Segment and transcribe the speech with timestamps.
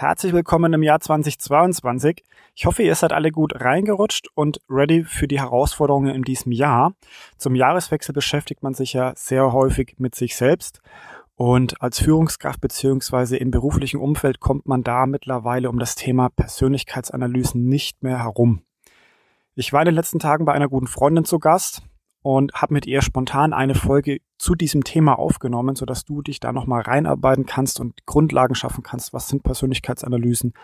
[0.00, 2.22] Herzlich willkommen im Jahr 2022.
[2.54, 6.94] Ich hoffe, ihr seid alle gut reingerutscht und ready für die Herausforderungen in diesem Jahr.
[7.36, 10.80] Zum Jahreswechsel beschäftigt man sich ja sehr häufig mit sich selbst
[11.34, 17.68] und als Führungskraft beziehungsweise im beruflichen Umfeld kommt man da mittlerweile um das Thema Persönlichkeitsanalysen
[17.68, 18.62] nicht mehr herum.
[19.56, 21.82] Ich war in den letzten Tagen bei einer guten Freundin zu Gast
[22.22, 26.52] und habe mit ihr spontan eine Folge zu diesem Thema aufgenommen, sodass du dich da
[26.52, 29.12] nochmal reinarbeiten kannst und Grundlagen schaffen kannst.
[29.12, 30.54] Was sind Persönlichkeitsanalysen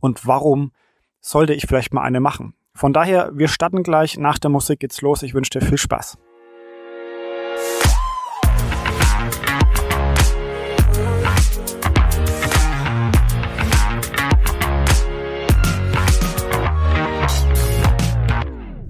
[0.00, 0.72] und warum
[1.20, 2.54] sollte ich vielleicht mal eine machen?
[2.74, 4.16] Von daher, wir starten gleich.
[4.16, 5.22] Nach der Musik geht's los.
[5.22, 6.18] Ich wünsche dir viel Spaß.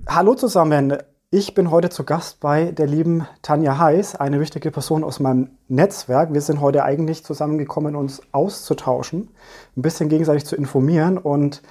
[0.06, 0.98] Hallo zusammen.
[1.32, 5.50] Ich bin heute zu Gast bei der lieben Tanja Heiß, eine wichtige Person aus meinem
[5.68, 6.32] Netzwerk.
[6.34, 9.28] Wir sind heute eigentlich zusammengekommen, uns auszutauschen,
[9.76, 11.18] ein bisschen gegenseitig zu informieren.
[11.18, 11.62] Und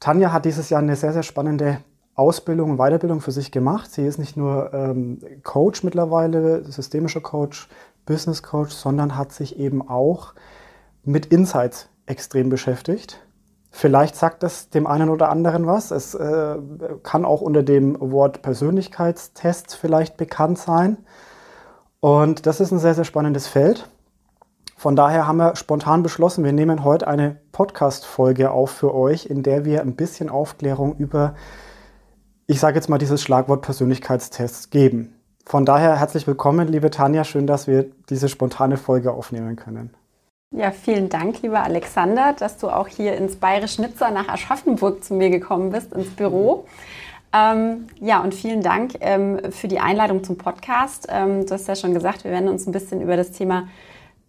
[0.00, 1.80] Tanja hat dieses Jahr eine sehr, sehr spannende
[2.14, 3.92] Ausbildung und Weiterbildung für sich gemacht.
[3.92, 7.68] Sie ist nicht nur ähm, Coach mittlerweile, systemischer Coach,
[8.06, 10.32] Business Coach, sondern hat sich eben auch
[11.04, 13.20] mit Insights extrem beschäftigt.
[13.76, 15.90] Vielleicht sagt das dem einen oder anderen was.
[15.90, 16.58] Es äh,
[17.02, 20.98] kann auch unter dem Wort Persönlichkeitstest vielleicht bekannt sein.
[21.98, 23.88] Und das ist ein sehr, sehr spannendes Feld.
[24.76, 29.42] Von daher haben wir spontan beschlossen, wir nehmen heute eine Podcast-Folge auf für euch, in
[29.42, 31.34] der wir ein bisschen Aufklärung über,
[32.46, 35.16] ich sage jetzt mal, dieses Schlagwort Persönlichkeitstests geben.
[35.44, 37.24] Von daher herzlich willkommen, liebe Tanja.
[37.24, 39.96] Schön, dass wir diese spontane Folge aufnehmen können.
[40.56, 45.14] Ja, vielen Dank, lieber Alexander, dass du auch hier ins Bayerisch Nizza nach Aschaffenburg zu
[45.14, 46.66] mir gekommen bist, ins Büro.
[47.32, 51.08] Ähm, ja, und vielen Dank ähm, für die Einladung zum Podcast.
[51.10, 53.66] Ähm, du hast ja schon gesagt, wir werden uns ein bisschen über das Thema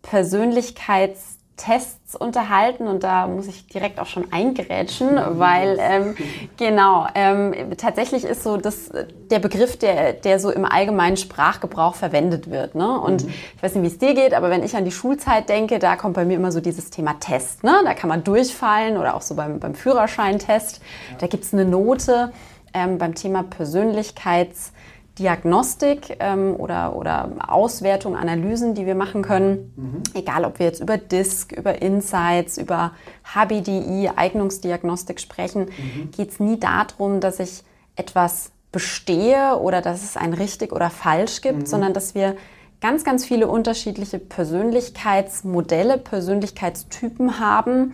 [0.02, 6.16] Persönlichkeits- Tests unterhalten und da muss ich direkt auch schon eingerätschen, weil ähm,
[6.58, 8.92] genau, ähm, tatsächlich ist so das,
[9.32, 12.76] der Begriff, der, der so im allgemeinen Sprachgebrauch verwendet wird.
[12.76, 13.00] Ne?
[13.00, 13.34] Und mhm.
[13.56, 15.96] ich weiß nicht, wie es dir geht, aber wenn ich an die Schulzeit denke, da
[15.96, 17.64] kommt bei mir immer so dieses Thema Test.
[17.64, 17.74] Ne?
[17.86, 20.82] Da kann man durchfallen oder auch so beim, beim Führerscheintest.
[21.12, 21.18] Ja.
[21.20, 22.34] Da gibt es eine Note.
[22.74, 24.72] Ähm, beim Thema Persönlichkeits-
[25.18, 29.74] Diagnostik ähm, oder, oder Auswertung, Analysen, die wir machen können.
[29.76, 30.04] Mhm.
[30.14, 32.92] Egal, ob wir jetzt über DISC, über Insights, über
[33.24, 36.12] HBDI, Eignungsdiagnostik sprechen, mhm.
[36.12, 37.64] geht es nie darum, dass ich
[37.96, 41.66] etwas bestehe oder dass es ein richtig oder falsch gibt, mhm.
[41.66, 42.36] sondern dass wir
[42.82, 47.94] ganz, ganz viele unterschiedliche Persönlichkeitsmodelle, Persönlichkeitstypen haben, mhm.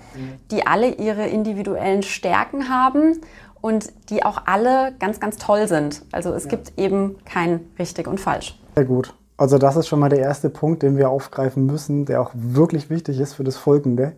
[0.50, 3.22] die alle ihre individuellen Stärken haben
[3.62, 6.04] und die auch alle ganz, ganz toll sind.
[6.12, 6.50] Also es ja.
[6.50, 8.60] gibt eben kein richtig und falsch.
[8.76, 9.14] Sehr gut.
[9.38, 12.90] Also das ist schon mal der erste Punkt, den wir aufgreifen müssen, der auch wirklich
[12.90, 14.14] wichtig ist für das Folgende.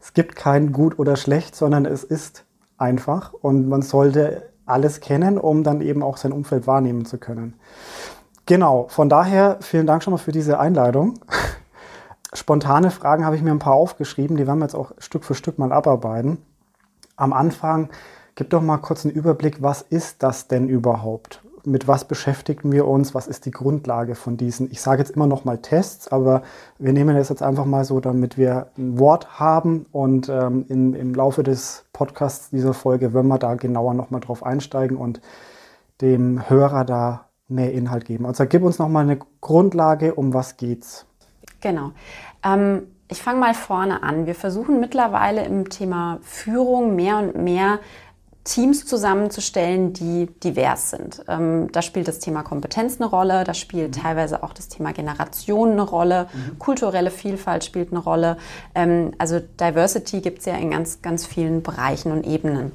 [0.00, 2.44] Es gibt kein gut oder schlecht, sondern es ist
[2.78, 7.54] einfach und man sollte alles kennen, um dann eben auch sein Umfeld wahrnehmen zu können.
[8.46, 11.18] Genau, von daher vielen Dank schon mal für diese Einladung.
[12.32, 15.34] Spontane Fragen habe ich mir ein paar aufgeschrieben, die werden wir jetzt auch Stück für
[15.34, 16.38] Stück mal abarbeiten.
[17.16, 17.88] Am Anfang
[18.38, 21.40] Gib doch mal kurz einen Überblick, was ist das denn überhaupt?
[21.64, 23.14] Mit was beschäftigen wir uns?
[23.14, 24.70] Was ist die Grundlage von diesen?
[24.70, 26.42] Ich sage jetzt immer noch mal Tests, aber
[26.78, 30.92] wir nehmen das jetzt einfach mal so, damit wir ein Wort haben und ähm, in,
[30.92, 35.22] im Laufe des Podcasts dieser Folge werden wir da genauer noch mal drauf einsteigen und
[36.02, 38.26] dem Hörer da mehr Inhalt geben.
[38.26, 41.06] Also gib uns noch mal eine Grundlage, um was geht's?
[41.62, 41.92] Genau.
[42.44, 44.26] Ähm, ich fange mal vorne an.
[44.26, 47.78] Wir versuchen mittlerweile im Thema Führung mehr und mehr
[48.46, 51.24] Teams zusammenzustellen, die divers sind.
[51.28, 54.02] Ähm, da spielt das Thema Kompetenz eine Rolle, da spielt mhm.
[54.02, 56.58] teilweise auch das Thema Generation eine Rolle, mhm.
[56.60, 58.38] kulturelle Vielfalt spielt eine Rolle.
[58.74, 62.70] Ähm, also Diversity gibt es ja in ganz, ganz vielen Bereichen und Ebenen.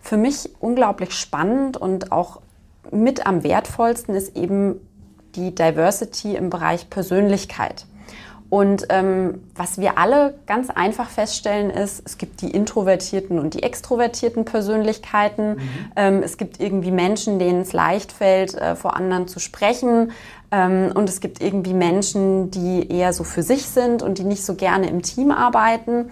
[0.00, 2.40] Für mich unglaublich spannend und auch
[2.92, 4.80] mit am wertvollsten ist eben
[5.34, 7.84] die Diversity im Bereich Persönlichkeit.
[8.48, 13.62] Und ähm, was wir alle ganz einfach feststellen ist, es gibt die introvertierten und die
[13.62, 15.54] extrovertierten Persönlichkeiten.
[15.54, 15.60] Mhm.
[15.96, 20.12] Ähm, es gibt irgendwie Menschen, denen es leicht fällt, äh, vor anderen zu sprechen.
[20.52, 24.44] Ähm, und es gibt irgendwie Menschen, die eher so für sich sind und die nicht
[24.44, 26.10] so gerne im Team arbeiten.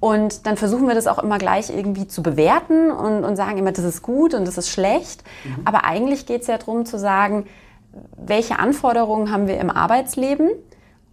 [0.00, 3.72] Und dann versuchen wir das auch immer gleich irgendwie zu bewerten und, und sagen immer,
[3.72, 5.22] das ist gut und das ist schlecht.
[5.44, 5.62] Mhm.
[5.64, 7.46] Aber eigentlich geht es ja darum zu sagen,
[8.16, 10.50] welche Anforderungen haben wir im Arbeitsleben?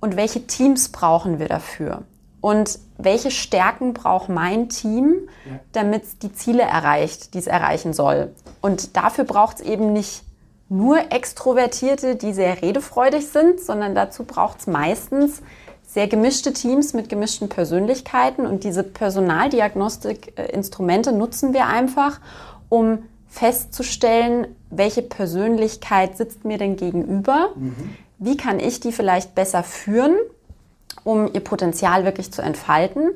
[0.03, 2.03] Und welche Teams brauchen wir dafür?
[2.41, 5.29] Und welche Stärken braucht mein Team,
[5.71, 8.33] damit es die Ziele erreicht, die es erreichen soll?
[8.59, 10.23] Und dafür braucht es eben nicht
[10.67, 15.41] nur Extrovertierte, die sehr redefreudig sind, sondern dazu braucht es meistens
[15.87, 22.19] sehr gemischte Teams mit gemischten Persönlichkeiten und diese Personaldiagnostik-Instrumente nutzen wir einfach,
[22.67, 27.95] um festzustellen, welche Persönlichkeit sitzt mir denn gegenüber, mhm.
[28.19, 30.15] Wie kann ich die vielleicht besser führen,
[31.03, 33.11] um ihr Potenzial wirklich zu entfalten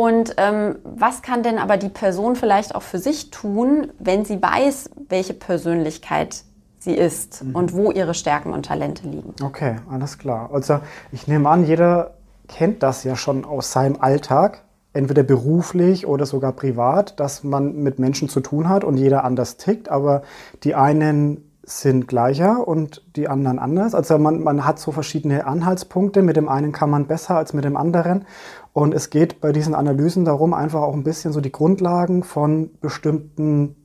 [0.00, 4.40] und ähm, was kann denn aber die Person vielleicht auch für sich tun, wenn sie
[4.40, 6.44] weiß, welche Persönlichkeit
[6.78, 7.54] sie ist mhm.
[7.54, 9.34] und wo ihre Stärken und Talente liegen?
[9.42, 10.48] Okay, alles klar.
[10.54, 10.80] Also
[11.12, 12.14] ich nehme an, jeder
[12.48, 14.64] kennt das ja schon aus seinem Alltag,
[14.94, 19.58] entweder beruflich oder sogar privat, dass man mit Menschen zu tun hat und jeder anders
[19.58, 20.22] tickt, aber
[20.64, 23.94] die einen sind gleicher und die anderen anders.
[23.94, 26.22] Also man, man hat so verschiedene Anhaltspunkte.
[26.22, 28.24] Mit dem einen kann man besser als mit dem anderen.
[28.72, 32.70] Und es geht bei diesen Analysen darum, einfach auch ein bisschen so die Grundlagen von
[32.80, 33.76] bestimmten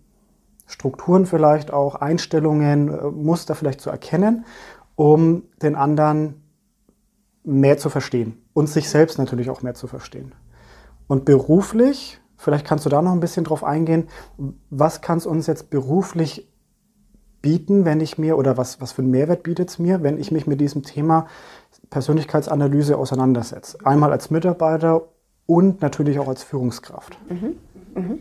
[0.68, 4.46] Strukturen vielleicht auch, Einstellungen, äh, Muster vielleicht zu erkennen,
[4.96, 6.42] um den anderen
[7.44, 10.34] mehr zu verstehen und sich selbst natürlich auch mehr zu verstehen.
[11.08, 14.08] Und beruflich, vielleicht kannst du da noch ein bisschen drauf eingehen,
[14.72, 16.50] was kann es uns jetzt beruflich
[17.46, 20.32] bieten, wenn ich mir, oder was, was für einen Mehrwert bietet es mir, wenn ich
[20.32, 21.28] mich mit diesem Thema
[21.92, 23.78] Persönlichkeitsanalyse auseinandersetze.
[23.84, 25.04] Einmal als Mitarbeiter
[25.46, 27.16] und natürlich auch als Führungskraft.
[27.30, 27.58] Mhm.
[27.94, 28.20] Mhm.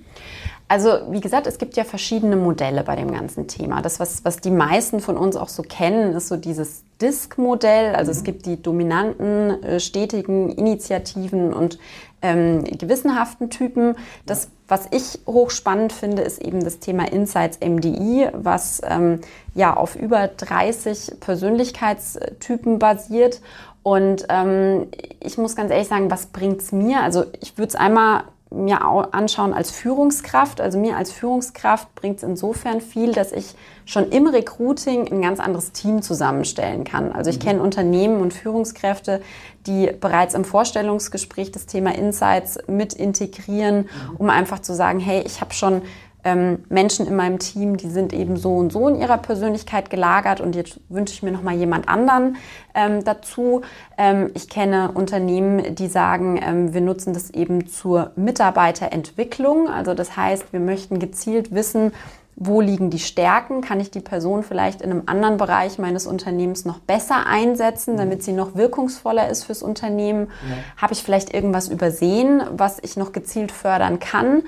[0.68, 3.80] Also wie gesagt, es gibt ja verschiedene Modelle bei dem ganzen Thema.
[3.80, 7.94] Das, was, was die meisten von uns auch so kennen, ist so dieses Disk-Modell.
[7.94, 8.18] Also mhm.
[8.18, 11.78] es gibt die dominanten, äh, stetigen Initiativen und
[12.24, 13.96] ähm, gewissenhaften Typen.
[14.24, 19.20] Das, was ich hochspannend finde, ist eben das Thema Insights MDI, was ähm,
[19.54, 23.42] ja auf über 30 Persönlichkeitstypen basiert.
[23.82, 24.88] Und ähm,
[25.20, 27.02] ich muss ganz ehrlich sagen, was bringt es mir?
[27.02, 30.60] Also ich würde es einmal mir anschauen als Führungskraft.
[30.60, 33.54] Also mir als Führungskraft bringt es insofern viel, dass ich
[33.84, 37.12] schon im Recruiting ein ganz anderes Team zusammenstellen kann.
[37.12, 37.42] Also ich mhm.
[37.42, 39.22] kenne Unternehmen und Führungskräfte,
[39.66, 44.16] die bereits im Vorstellungsgespräch das Thema Insights mit integrieren, mhm.
[44.18, 45.82] um einfach zu sagen, hey, ich habe schon
[46.24, 50.40] ähm, Menschen in meinem Team, die sind eben so und so in ihrer Persönlichkeit gelagert
[50.40, 52.36] und jetzt wünsche ich mir noch mal jemand anderen
[52.74, 53.62] ähm, dazu.
[53.98, 59.68] Ähm, ich kenne Unternehmen, die sagen, ähm, wir nutzen das eben zur Mitarbeiterentwicklung.
[59.68, 61.92] Also das heißt, wir möchten gezielt wissen,
[62.36, 63.60] wo liegen die Stärken?
[63.60, 68.24] Kann ich die Person vielleicht in einem anderen Bereich meines Unternehmens noch besser einsetzen, damit
[68.24, 70.28] sie noch wirkungsvoller ist fürs Unternehmen?
[70.48, 70.82] Ja.
[70.82, 74.42] Habe ich vielleicht irgendwas übersehen, was ich noch gezielt fördern kann?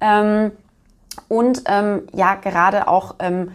[0.00, 0.52] Mhm.
[1.28, 3.52] Und ähm, ja, gerade auch, ähm,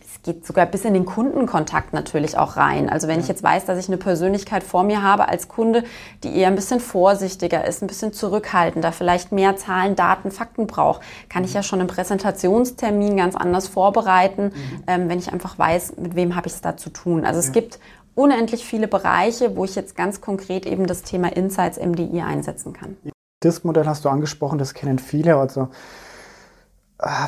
[0.00, 2.88] es geht sogar bis in den Kundenkontakt natürlich auch rein.
[2.88, 5.84] Also wenn ich jetzt weiß, dass ich eine Persönlichkeit vor mir habe als Kunde,
[6.24, 11.02] die eher ein bisschen vorsichtiger ist, ein bisschen zurückhaltender, vielleicht mehr Zahlen, Daten, Fakten braucht,
[11.28, 14.82] kann ich ja schon einen Präsentationstermin ganz anders vorbereiten, mhm.
[14.86, 17.24] ähm, wenn ich einfach weiß, mit wem habe ich es da zu tun.
[17.24, 17.78] Also es gibt
[18.18, 22.96] unendlich viele Bereiche, wo ich jetzt ganz konkret eben das Thema Insights MDI einsetzen kann.
[23.40, 25.36] Das Modell hast du angesprochen, das kennen viele.
[25.36, 25.68] Also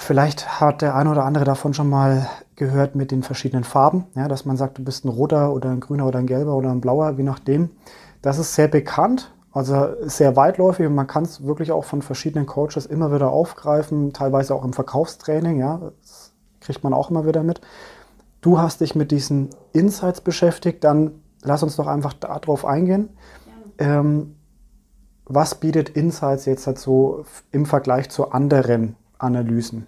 [0.00, 4.26] vielleicht hat der eine oder andere davon schon mal gehört mit den verschiedenen Farben, ja,
[4.26, 6.80] dass man sagt, du bist ein roter oder ein grüner oder ein gelber oder ein
[6.80, 7.70] blauer, je nachdem.
[8.20, 12.46] Das ist sehr bekannt, also sehr weitläufig und man kann es wirklich auch von verschiedenen
[12.46, 17.42] Coaches immer wieder aufgreifen, teilweise auch im Verkaufstraining, ja, das kriegt man auch immer wieder
[17.42, 17.60] mit.
[18.40, 23.10] Du hast dich mit diesen Insights beschäftigt, dann lass uns doch einfach darauf eingehen.
[23.78, 24.36] Ähm,
[25.26, 29.86] was bietet Insights jetzt dazu im Vergleich zu anderen Analysen?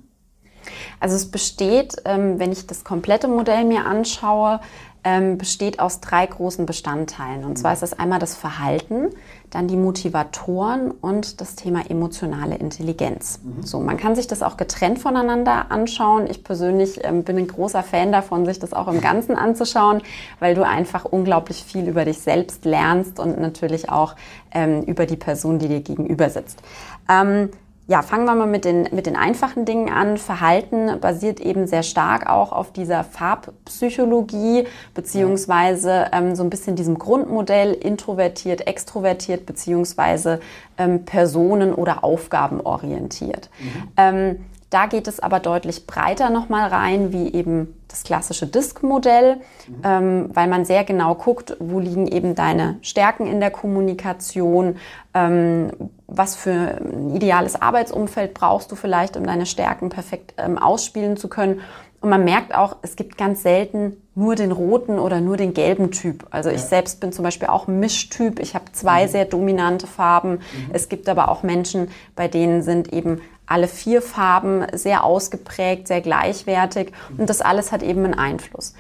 [1.01, 4.61] Also es besteht, ähm, wenn ich das komplette Modell mir anschaue,
[5.05, 7.45] ähm, besteht aus drei großen Bestandteilen.
[7.45, 9.09] Und zwar ist das einmal das Verhalten,
[9.51, 13.41] dann die Motivatoren und das Thema emotionale Intelligenz.
[13.43, 13.65] Mhm.
[13.65, 16.29] So, man kann sich das auch getrennt voneinander anschauen.
[16.31, 20.03] Ich persönlich ähm, bin ein großer Fan davon, sich das auch im Ganzen anzuschauen,
[20.39, 24.15] weil du einfach unglaublich viel über dich selbst lernst und natürlich auch
[24.53, 26.63] ähm, über die Person, die dir gegenüber sitzt.
[27.09, 27.51] Ähm,
[27.89, 30.17] ja, fangen wir mal mit den, mit den einfachen Dingen an.
[30.17, 36.99] Verhalten basiert eben sehr stark auch auf dieser Farbpsychologie, beziehungsweise ähm, so ein bisschen diesem
[36.99, 40.41] Grundmodell introvertiert, extrovertiert, beziehungsweise
[40.79, 43.51] ähm, personen- oder aufgabenorientiert.
[43.59, 43.89] Mhm.
[43.97, 49.75] Ähm, da geht es aber deutlich breiter nochmal rein, wie eben das klassische Disk-Modell, mhm.
[49.85, 54.77] ähm, weil man sehr genau guckt, wo liegen eben deine Stärken in der Kommunikation,
[55.13, 55.71] ähm,
[56.07, 61.29] was für ein ideales Arbeitsumfeld brauchst du vielleicht, um deine Stärken perfekt ähm, ausspielen zu
[61.29, 61.61] können.
[62.01, 65.91] Und man merkt auch, es gibt ganz selten nur den roten oder nur den gelben
[65.91, 66.27] Typ.
[66.31, 66.57] Also ja.
[66.57, 68.41] ich selbst bin zum Beispiel auch Mischtyp.
[68.41, 69.09] Ich habe zwei mhm.
[69.09, 70.33] sehr dominante Farben.
[70.33, 70.71] Mhm.
[70.73, 73.21] Es gibt aber auch Menschen, bei denen sind eben
[73.53, 78.75] alle vier Farben sehr ausgeprägt, sehr gleichwertig und das alles hat eben einen Einfluss.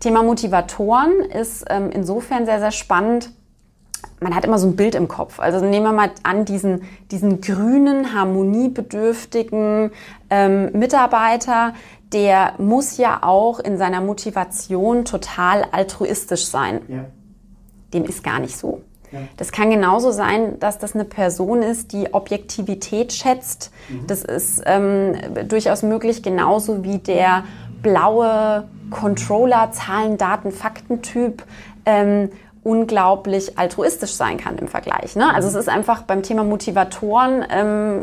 [0.00, 3.30] Thema Motivatoren ist ähm, insofern sehr, sehr spannend,
[4.20, 5.38] man hat immer so ein Bild im Kopf.
[5.40, 9.90] Also nehmen wir mal an, diesen, diesen grünen, harmoniebedürftigen
[10.30, 11.74] ähm, Mitarbeiter,
[12.12, 16.80] der muss ja auch in seiner Motivation total altruistisch sein.
[16.88, 17.04] Ja.
[17.92, 18.82] Dem ist gar nicht so.
[19.12, 19.20] Ja.
[19.36, 23.70] Das kann genauso sein, dass das eine Person ist, die Objektivität schätzt.
[23.88, 24.06] Mhm.
[24.06, 25.14] Das ist ähm,
[25.46, 27.44] durchaus möglich, genauso wie der
[27.82, 31.44] blaue Controller, Zahlen, Daten, Faktentyp.
[31.86, 32.30] Ähm,
[32.68, 35.16] unglaublich altruistisch sein kann im Vergleich.
[35.16, 35.32] Ne?
[35.32, 38.02] Also es ist einfach beim Thema Motivatoren, ähm,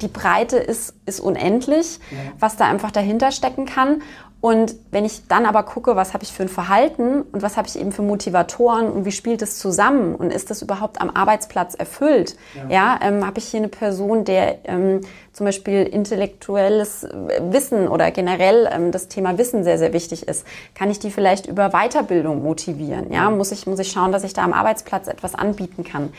[0.00, 2.16] die Breite ist, ist unendlich, ja.
[2.38, 4.00] was da einfach dahinter stecken kann.
[4.40, 7.66] Und wenn ich dann aber gucke, was habe ich für ein Verhalten und was habe
[7.66, 11.74] ich eben für Motivatoren und wie spielt es zusammen und ist das überhaupt am Arbeitsplatz
[11.74, 12.36] erfüllt?
[12.54, 15.00] Ja, ja ähm, habe ich hier eine Person, der ähm,
[15.32, 17.06] zum Beispiel intellektuelles
[17.50, 20.46] Wissen oder generell ähm, das Thema Wissen sehr, sehr wichtig ist?
[20.72, 23.12] Kann ich die vielleicht über Weiterbildung motivieren?
[23.12, 26.12] Ja, muss ich, muss ich schauen, dass ich da am Arbeitsplatz etwas anbieten kann?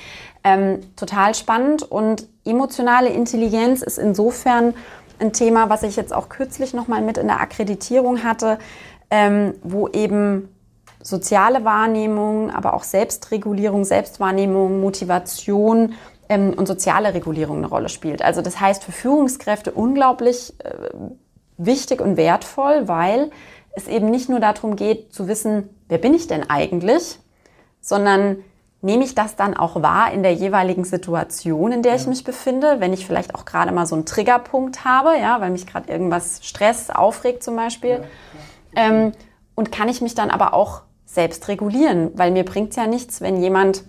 [0.44, 4.74] Ähm, total spannend und emotionale Intelligenz ist insofern
[5.20, 8.60] ein Thema, was ich jetzt auch kürzlich nochmal mit in der Akkreditierung hatte,
[9.12, 10.50] ähm, wo eben
[11.02, 15.94] soziale Wahrnehmung, aber auch Selbstregulierung, Selbstwahrnehmung, Motivation
[16.28, 18.22] ähm, und soziale Regulierung eine Rolle spielt.
[18.22, 20.74] Also das heißt für Führungskräfte unglaublich äh,
[21.58, 23.32] wichtig und wertvoll, weil
[23.72, 27.20] es eben nicht nur darum geht zu wissen, wer bin ich denn eigentlich,
[27.82, 28.44] sondern
[28.82, 31.98] nehme ich das dann auch wahr in der jeweiligen Situation, in der ja.
[31.98, 35.50] ich mich befinde, wenn ich vielleicht auch gerade mal so einen Triggerpunkt habe, ja, weil
[35.50, 38.02] mich gerade irgendwas stresst, aufregt zum Beispiel.
[38.76, 39.12] Ja, ähm,
[39.56, 43.20] und kann ich mich dann aber auch selbst regulieren, weil mir bringt es ja nichts,
[43.20, 43.84] wenn jemand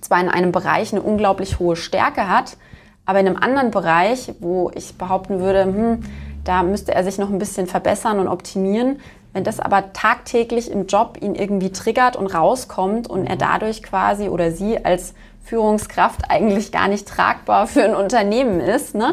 [0.00, 2.56] zwar in einem Bereich eine unglaublich hohe Stärke hat,
[3.04, 6.04] aber in einem anderen Bereich, wo ich behaupten würde, hm,
[6.44, 9.00] da müsste er sich noch ein bisschen verbessern und optimieren,
[9.36, 13.40] wenn das aber tagtäglich im Job ihn irgendwie triggert und rauskommt und er mhm.
[13.40, 15.12] dadurch quasi oder sie als
[15.44, 19.12] Führungskraft eigentlich gar nicht tragbar für ein Unternehmen ist, ne?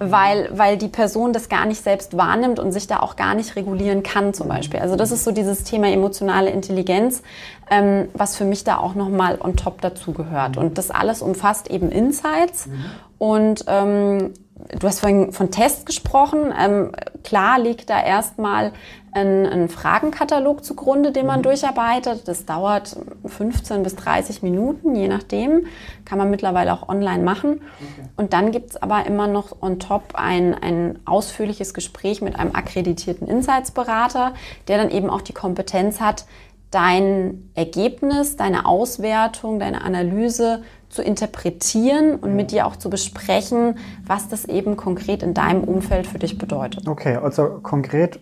[0.00, 3.54] weil, weil die Person das gar nicht selbst wahrnimmt und sich da auch gar nicht
[3.54, 4.54] regulieren kann zum mhm.
[4.54, 4.80] Beispiel.
[4.80, 7.22] Also das ist so dieses Thema emotionale Intelligenz,
[7.70, 10.56] ähm, was für mich da auch nochmal on top dazu gehört.
[10.56, 12.84] Und das alles umfasst eben Insights mhm.
[13.18, 14.34] und ähm,
[14.78, 16.52] Du hast vorhin von Tests gesprochen.
[16.58, 16.92] Ähm,
[17.22, 18.72] klar liegt da erstmal
[19.12, 21.44] ein, ein, Fragenkatalog zugrunde, den man mhm.
[21.44, 22.26] durcharbeitet.
[22.26, 25.66] Das dauert 15 bis 30 Minuten, je nachdem.
[26.04, 27.60] Kann man mittlerweile auch online machen.
[27.78, 28.08] Okay.
[28.16, 32.54] Und dann gibt es aber immer noch on top ein, ein ausführliches Gespräch mit einem
[32.54, 34.34] akkreditierten Insights-Berater,
[34.68, 36.24] der dann eben auch die Kompetenz hat,
[36.70, 40.62] dein Ergebnis, deine Auswertung, deine Analyse
[40.94, 46.06] zu interpretieren und mit dir auch zu besprechen, was das eben konkret in deinem Umfeld
[46.06, 46.86] für dich bedeutet.
[46.86, 48.20] Okay, also konkret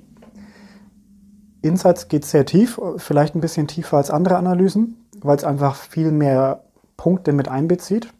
[1.60, 6.10] Insights geht sehr tief, vielleicht ein bisschen tiefer als andere Analysen, weil es einfach viel
[6.10, 6.64] mehr
[6.96, 8.12] Punkte mit einbezieht.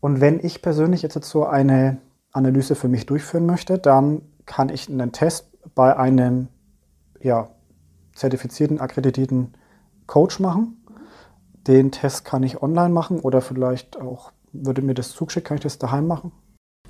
[0.00, 1.98] Und wenn ich persönlich jetzt so eine
[2.32, 6.48] Analyse für mich durchführen möchte, dann kann ich einen Test bei einem
[7.20, 7.48] ja,
[8.14, 9.54] zertifizierten, akkreditierten
[10.06, 10.83] Coach machen.
[11.66, 15.62] Den Test kann ich online machen oder vielleicht auch, würde mir das zugeschickt, kann ich
[15.62, 16.32] das daheim machen?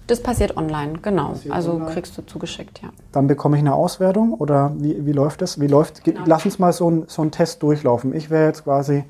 [0.07, 1.31] Das passiert online, genau.
[1.31, 1.93] Passiert also online.
[1.93, 2.91] kriegst du zugeschickt, ja.
[3.13, 5.61] Dann bekomme ich eine Auswertung oder wie, wie läuft das?
[5.61, 6.23] Wie läuft, genau.
[6.27, 8.15] Lass uns mal so, ein, so einen Test durchlaufen.
[8.15, 9.05] Ich wäre jetzt quasi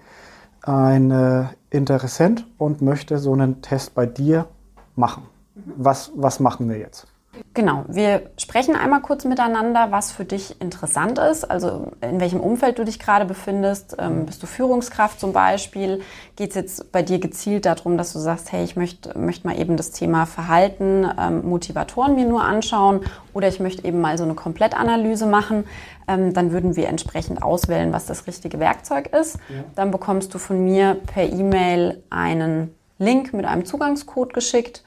[0.62, 4.47] ein äh, Interessent und möchte so einen Test bei dir
[4.94, 5.25] machen.
[5.54, 5.73] Mhm.
[5.76, 7.09] Was, was machen wir jetzt?
[7.54, 12.78] Genau, wir sprechen einmal kurz miteinander, was für dich interessant ist, also in welchem Umfeld
[12.78, 13.96] du dich gerade befindest.
[13.98, 16.02] Ähm, bist du Führungskraft zum Beispiel?
[16.34, 19.58] Geht es jetzt bei dir gezielt darum, dass du sagst, hey, ich möchte, möchte mal
[19.58, 24.24] eben das Thema Verhalten, ähm, Motivatoren mir nur anschauen oder ich möchte eben mal so
[24.24, 25.64] eine Komplettanalyse machen.
[26.08, 29.36] Ähm, dann würden wir entsprechend auswählen, was das richtige Werkzeug ist.
[29.48, 29.64] Ja.
[29.76, 34.82] Dann bekommst du von mir per E-Mail einen Link mit einem Zugangscode geschickt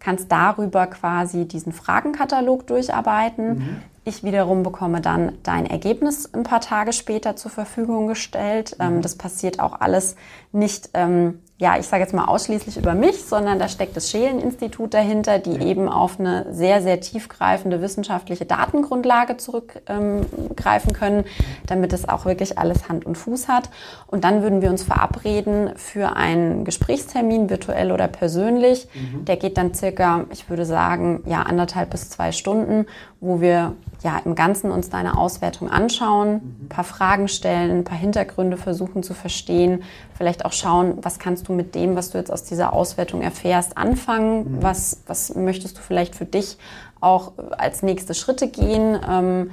[0.00, 3.48] kannst darüber quasi diesen Fragenkatalog durcharbeiten.
[3.48, 3.82] Mhm.
[4.04, 8.76] Ich wiederum bekomme dann dein Ergebnis ein paar Tage später zur Verfügung gestellt.
[8.80, 9.02] Ähm, mhm.
[9.02, 10.16] das passiert auch alles
[10.52, 14.94] nicht ähm, ja, ich sage jetzt mal ausschließlich über mich, sondern da steckt das Schelen-Institut
[14.94, 15.66] dahinter, die ja.
[15.66, 21.24] eben auf eine sehr, sehr tiefgreifende wissenschaftliche Datengrundlage zurückgreifen ähm, können,
[21.66, 23.70] damit es auch wirklich alles Hand und Fuß hat.
[24.06, 28.86] Und dann würden wir uns verabreden für einen Gesprächstermin, virtuell oder persönlich.
[28.94, 29.24] Mhm.
[29.24, 32.86] Der geht dann circa, ich würde sagen, ja, anderthalb bis zwei Stunden,
[33.20, 33.74] wo wir
[34.04, 36.56] ja im Ganzen uns deine Auswertung anschauen, mhm.
[36.62, 39.82] ein paar Fragen stellen, ein paar Hintergründe versuchen zu verstehen,
[40.16, 43.76] vielleicht auch schauen, was kannst du mit dem, was du jetzt aus dieser Auswertung erfährst,
[43.76, 44.62] anfangen, mhm.
[44.62, 46.58] was, was möchtest du vielleicht für dich
[47.00, 48.98] auch als nächste Schritte gehen.
[49.08, 49.50] Ähm, mhm.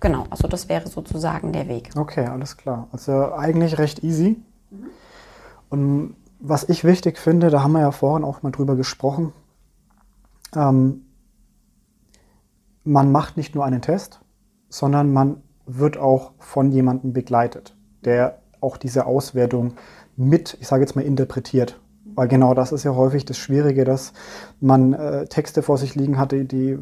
[0.00, 1.90] Genau, also das wäre sozusagen der Weg.
[1.96, 2.86] Okay, alles klar.
[2.92, 4.40] Also eigentlich recht easy.
[4.70, 4.86] Mhm.
[5.70, 9.32] Und was ich wichtig finde, da haben wir ja vorhin auch mal drüber gesprochen,
[10.54, 11.02] ähm,
[12.84, 14.20] man macht nicht nur einen Test,
[14.68, 19.74] sondern man wird auch von jemandem begleitet, der auch diese Auswertung
[20.18, 21.80] mit, ich sage jetzt mal, interpretiert.
[22.14, 24.12] Weil genau das ist ja häufig das Schwierige, dass
[24.60, 26.76] man äh, Texte vor sich liegen hatte, die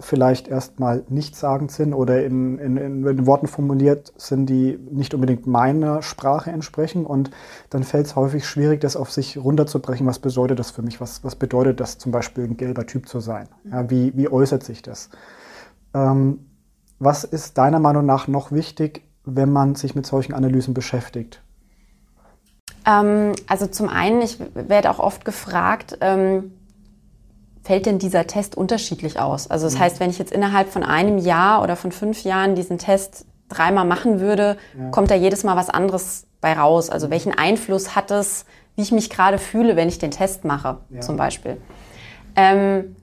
[0.00, 6.00] vielleicht erstmal nichtssagend sind oder in, in, in, Worten formuliert sind, die nicht unbedingt meiner
[6.00, 7.04] Sprache entsprechen.
[7.04, 7.30] Und
[7.68, 10.06] dann fällt es häufig schwierig, das auf sich runterzubrechen.
[10.06, 11.02] Was bedeutet das für mich?
[11.02, 13.48] Was, was bedeutet das zum Beispiel, ein gelber Typ zu sein?
[13.70, 15.10] Ja, wie, wie äußert sich das?
[15.92, 16.46] Ähm,
[16.98, 21.42] was ist deiner Meinung nach noch wichtig, wenn man sich mit solchen Analysen beschäftigt?
[22.88, 26.52] Ähm, also zum einen, ich werde auch oft gefragt, ähm,
[27.62, 29.50] fällt denn dieser Test unterschiedlich aus?
[29.50, 29.80] Also das mhm.
[29.80, 33.84] heißt, wenn ich jetzt innerhalb von einem Jahr oder von fünf Jahren diesen Test dreimal
[33.84, 34.90] machen würde, ja.
[34.90, 36.88] kommt da jedes Mal was anderes bei raus.
[36.88, 37.10] Also mhm.
[37.10, 41.00] welchen Einfluss hat es, wie ich mich gerade fühle, wenn ich den Test mache, ja.
[41.00, 41.58] zum Beispiel?
[42.36, 42.96] Ähm,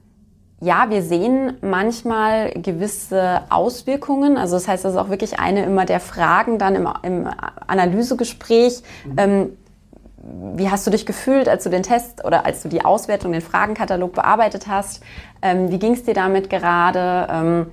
[0.62, 4.38] ja, wir sehen manchmal gewisse Auswirkungen.
[4.38, 7.30] Also das heißt, das ist auch wirklich eine immer der Fragen dann im, im
[7.68, 8.82] Analysegespräch.
[9.06, 9.14] Mhm.
[9.18, 9.58] Ähm,
[10.56, 13.42] wie hast du dich gefühlt, als du den Test oder als du die Auswertung, den
[13.42, 15.02] Fragenkatalog bearbeitet hast?
[15.42, 17.28] Ähm, wie ging es dir damit gerade?
[17.30, 17.68] Ähm,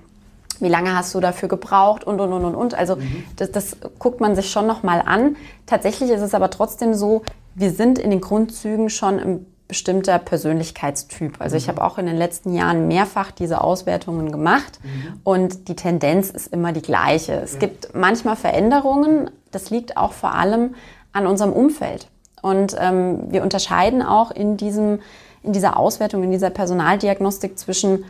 [0.61, 2.75] wie lange hast du dafür gebraucht und und und und und.
[2.75, 3.25] Also mhm.
[3.37, 5.37] das, das, guckt man sich schon nochmal an.
[5.66, 7.23] Tatsächlich ist es aber trotzdem so,
[7.54, 11.40] wir sind in den Grundzügen schon ein bestimmter Persönlichkeitstyp.
[11.40, 11.73] Also ich mhm.
[11.73, 15.21] habe auch in den letzten Jahren mehrfach diese Auswertungen gemacht mhm.
[15.25, 17.32] und die Tendenz ist immer die gleiche.
[17.32, 17.61] Es ja.
[17.61, 20.75] gibt manchmal Veränderungen, das liegt auch vor allem
[21.12, 22.09] an unserem Umfeld.
[22.42, 24.99] Und ähm, wir unterscheiden auch in, diesem,
[25.42, 28.04] in dieser Auswertung, in dieser Personaldiagnostik zwischen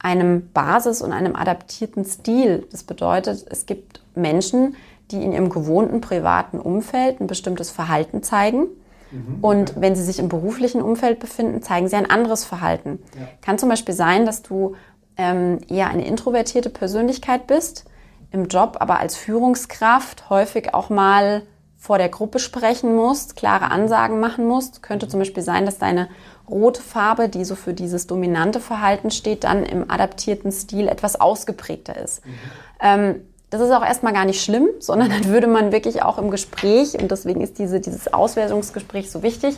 [0.00, 2.66] einem Basis- und einem adaptierten Stil.
[2.72, 4.76] Das bedeutet, es gibt Menschen,
[5.10, 8.66] die in ihrem gewohnten privaten Umfeld ein bestimmtes Verhalten zeigen.
[9.10, 12.98] Mhm, und wenn sie sich im beruflichen Umfeld befinden, zeigen sie ein anderes Verhalten.
[13.14, 13.28] Ja.
[13.40, 14.74] Kann zum Beispiel sein, dass du
[15.16, 17.84] ähm, eher eine introvertierte Persönlichkeit bist,
[18.32, 21.42] im Job aber als Führungskraft häufig auch mal
[21.86, 24.82] vor der Gruppe sprechen musst, klare Ansagen machen musst.
[24.82, 26.08] Könnte zum Beispiel sein, dass deine
[26.50, 31.96] rote Farbe, die so für dieses dominante Verhalten steht, dann im adaptierten Stil etwas ausgeprägter
[31.96, 32.26] ist.
[32.26, 32.32] Mhm.
[32.80, 33.14] Ähm,
[33.50, 37.00] das ist auch erstmal gar nicht schlimm, sondern dann würde man wirklich auch im Gespräch,
[37.00, 39.56] und deswegen ist diese, dieses Auswertungsgespräch so wichtig,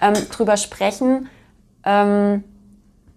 [0.00, 1.28] ähm, drüber sprechen,
[1.84, 2.42] ähm,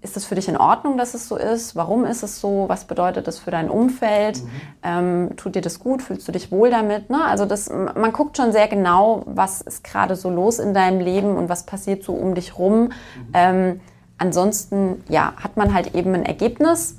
[0.02, 1.76] ist es für dich in Ordnung, dass es so ist?
[1.76, 2.66] Warum ist es so?
[2.68, 4.42] Was bedeutet das für dein Umfeld?
[4.42, 4.50] Mhm.
[4.84, 6.02] Ähm, tut dir das gut?
[6.02, 7.10] Fühlst du dich wohl damit?
[7.10, 7.24] Ne?
[7.24, 11.36] Also das, man guckt schon sehr genau, was ist gerade so los in deinem Leben
[11.36, 12.84] und was passiert so um dich rum.
[12.84, 12.92] Mhm.
[13.34, 13.80] Ähm,
[14.18, 16.96] ansonsten ja, hat man halt eben ein Ergebnis.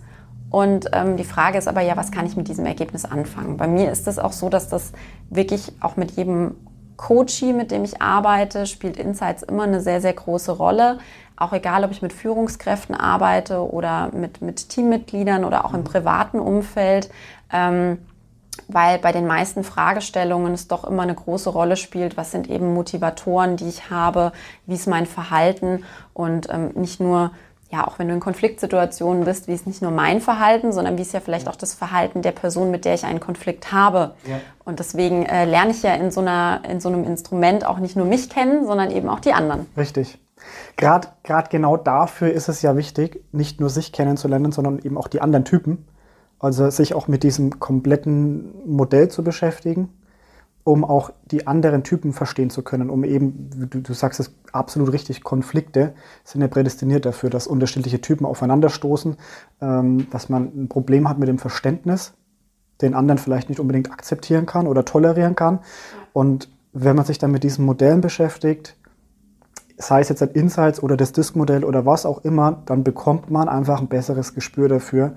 [0.51, 3.57] Und ähm, die Frage ist aber ja, was kann ich mit diesem Ergebnis anfangen?
[3.57, 4.93] Bei mir ist es auch so, dass das
[5.31, 6.57] wirklich auch mit jedem
[7.01, 10.99] Coachie, mit dem ich arbeite, spielt Insights immer eine sehr, sehr große Rolle.
[11.41, 15.85] Auch egal, ob ich mit Führungskräften arbeite oder mit, mit Teammitgliedern oder auch im mhm.
[15.85, 17.11] privaten Umfeld.
[17.53, 17.99] Ähm,
[18.69, 22.75] weil bei den meisten Fragestellungen es doch immer eine große Rolle spielt, was sind eben
[22.75, 24.33] Motivatoren, die ich habe,
[24.67, 27.31] wie ist mein Verhalten und ähm, nicht nur,
[27.71, 31.03] ja, auch wenn du in Konfliktsituationen bist, wie ist nicht nur mein Verhalten, sondern wie
[31.03, 34.15] ist ja vielleicht auch das Verhalten der Person, mit der ich einen Konflikt habe.
[34.29, 34.41] Ja.
[34.65, 37.97] Und deswegen äh, lerne ich ja in so, einer, in so einem Instrument auch nicht
[37.97, 39.67] nur mich kennen, sondern eben auch die anderen.
[39.77, 40.19] Richtig.
[40.77, 41.09] Gerade
[41.51, 45.45] genau dafür ist es ja wichtig, nicht nur sich kennenzulernen, sondern eben auch die anderen
[45.45, 45.87] Typen.
[46.39, 49.91] Also sich auch mit diesem kompletten Modell zu beschäftigen,
[50.65, 54.93] um auch die anderen Typen verstehen zu können, um eben, du, du sagst es absolut
[54.93, 59.17] richtig, Konflikte sind ja prädestiniert dafür, dass unterschiedliche Typen aufeinanderstoßen,
[59.61, 62.15] ähm, dass man ein Problem hat mit dem Verständnis,
[62.81, 65.61] den anderen vielleicht nicht unbedingt akzeptieren kann oder tolerieren kann.
[66.15, 68.77] Und wenn man sich dann mit diesen Modellen beschäftigt,
[69.81, 73.49] sei es jetzt ein Insights oder das Disk-Modell oder was auch immer, dann bekommt man
[73.49, 75.15] einfach ein besseres Gespür dafür,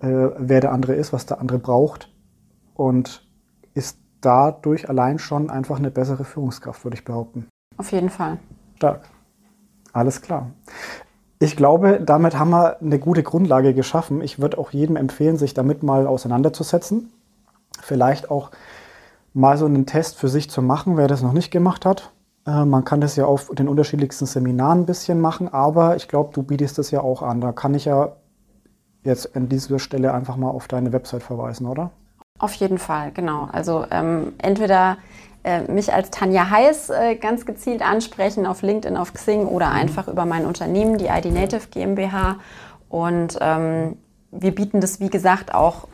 [0.00, 2.12] äh, wer der andere ist, was der andere braucht
[2.74, 3.26] und
[3.74, 7.46] ist dadurch allein schon einfach eine bessere Führungskraft, würde ich behaupten.
[7.76, 8.38] Auf jeden Fall.
[8.76, 9.08] Stark.
[9.92, 10.50] Alles klar.
[11.38, 14.20] Ich glaube, damit haben wir eine gute Grundlage geschaffen.
[14.20, 17.10] Ich würde auch jedem empfehlen, sich damit mal auseinanderzusetzen.
[17.80, 18.50] Vielleicht auch
[19.34, 22.12] mal so einen Test für sich zu machen, wer das noch nicht gemacht hat.
[22.46, 26.30] Äh, man kann das ja auf den unterschiedlichsten Seminaren ein bisschen machen, aber ich glaube,
[26.32, 27.40] du bietest das ja auch an.
[27.40, 28.12] Da kann ich ja
[29.04, 31.90] jetzt an dieser Stelle einfach mal auf deine Website verweisen, oder?
[32.38, 33.48] Auf jeden Fall, genau.
[33.52, 34.96] Also ähm, entweder
[35.44, 39.76] äh, mich als Tanja Heiß äh, ganz gezielt ansprechen auf LinkedIn, auf Xing oder mhm.
[39.76, 42.36] einfach über mein Unternehmen, die ID Native GmbH.
[42.88, 43.96] Und ähm,
[44.30, 45.88] wir bieten das, wie gesagt, auch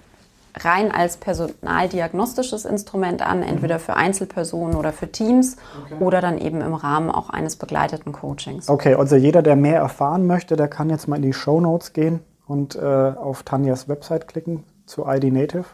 [0.64, 6.02] rein als personaldiagnostisches Instrument an, entweder für Einzelpersonen oder für Teams okay.
[6.02, 8.68] oder dann eben im Rahmen auch eines begleiteten Coachings.
[8.68, 11.92] Okay, also jeder, der mehr erfahren möchte, der kann jetzt mal in die Show Notes
[11.92, 15.66] gehen und äh, auf Tanjas Website klicken zu ID Native.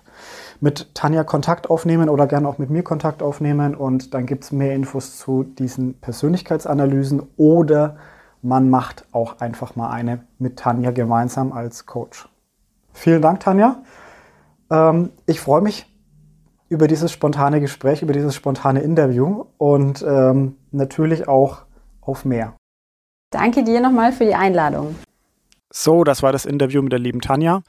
[0.61, 4.53] Mit Tanja Kontakt aufnehmen oder gerne auch mit mir Kontakt aufnehmen und dann gibt es
[4.53, 7.97] mehr Infos zu diesen Persönlichkeitsanalysen oder
[8.43, 12.29] man macht auch einfach mal eine mit Tanja gemeinsam als Coach.
[12.93, 13.77] Vielen Dank, Tanja.
[14.75, 15.87] Ähm, ich freue mich
[16.69, 21.63] über dieses spontane Gespräch, über dieses spontane Interview und ähm, natürlich auch
[22.01, 22.55] auf mehr.
[23.31, 24.97] Danke dir nochmal für die Einladung.
[25.71, 27.63] So, das war das Interview mit der lieben Tanja.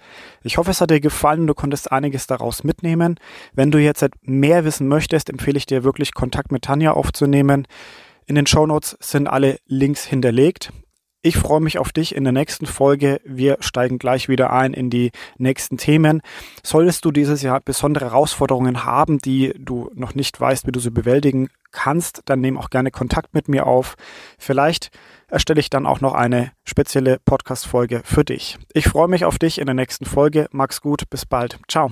[0.43, 3.19] Ich hoffe, es hat dir gefallen und du konntest einiges daraus mitnehmen.
[3.53, 7.67] Wenn du jetzt mehr wissen möchtest, empfehle ich dir wirklich Kontakt mit Tanja aufzunehmen.
[8.27, 10.71] In den Show Notes sind alle Links hinterlegt.
[11.25, 13.19] Ich freue mich auf dich in der nächsten Folge.
[13.25, 15.09] Wir steigen gleich wieder ein in die
[15.39, 16.21] nächsten Themen.
[16.61, 20.91] Solltest du dieses Jahr besondere Herausforderungen haben, die du noch nicht weißt, wie du sie
[20.91, 23.95] bewältigen kannst, dann nimm auch gerne Kontakt mit mir auf.
[24.37, 24.91] Vielleicht
[25.27, 28.59] erstelle ich dann auch noch eine spezielle Podcast-Folge für dich.
[28.73, 30.47] Ich freue mich auf dich in der nächsten Folge.
[30.51, 31.57] Max gut, bis bald.
[31.67, 31.89] Ciao.